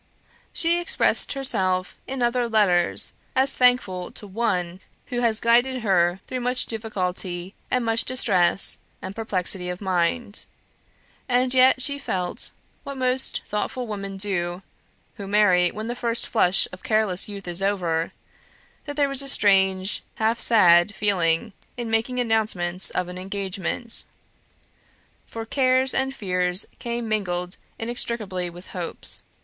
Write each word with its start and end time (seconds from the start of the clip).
She 0.51 0.81
expressed 0.81 1.33
herself 1.33 1.99
in 2.07 2.23
other 2.23 2.49
letters, 2.49 3.13
as 3.35 3.53
thankful 3.53 4.09
to 4.13 4.25
One 4.25 4.79
who 5.05 5.19
had 5.19 5.39
guided 5.41 5.83
her 5.83 6.21
through 6.25 6.39
much 6.39 6.65
difficulty 6.65 7.53
and 7.69 7.85
much 7.85 8.03
distress 8.03 8.79
and 8.99 9.15
perplexity 9.15 9.69
of 9.69 9.79
mind; 9.79 10.45
and 11.29 11.53
yet 11.53 11.83
she 11.83 11.99
felt 11.99 12.49
what 12.83 12.97
most 12.97 13.43
thoughtful 13.45 13.85
women 13.85 14.17
do, 14.17 14.63
who 15.17 15.27
marry 15.27 15.69
when 15.69 15.85
the 15.85 15.95
first 15.95 16.25
flush 16.25 16.67
of 16.73 16.81
careless 16.81 17.29
youth 17.29 17.47
is 17.47 17.61
over, 17.61 18.11
that 18.85 18.95
there 18.95 19.07
was 19.07 19.21
a 19.21 19.29
strange 19.29 20.01
half 20.15 20.39
sad 20.41 20.95
feeling, 20.95 21.53
in 21.77 21.91
making 21.91 22.19
announcements 22.19 22.89
of 22.89 23.07
an 23.07 23.19
engagement 23.19 24.05
for 25.27 25.45
cares 25.45 25.93
and 25.93 26.15
fears 26.15 26.65
came 26.79 27.07
mingled 27.07 27.57
inextricably 27.77 28.49
with 28.49 28.65
hopes. 28.69 29.23